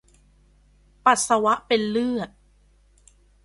[1.05, 2.29] ปัสสาวะเป็นเลือด